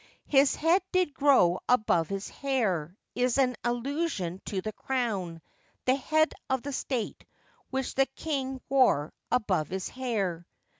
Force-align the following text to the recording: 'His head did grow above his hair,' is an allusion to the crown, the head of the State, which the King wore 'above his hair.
'His 0.25 0.55
head 0.55 0.81
did 0.91 1.13
grow 1.13 1.59
above 1.69 2.09
his 2.09 2.27
hair,' 2.27 2.97
is 3.13 3.37
an 3.37 3.55
allusion 3.63 4.41
to 4.45 4.59
the 4.59 4.71
crown, 4.73 5.43
the 5.85 5.93
head 5.93 6.33
of 6.49 6.63
the 6.63 6.73
State, 6.73 7.23
which 7.69 7.93
the 7.93 8.07
King 8.07 8.59
wore 8.67 9.13
'above 9.31 9.67
his 9.67 9.89
hair. 9.89 10.47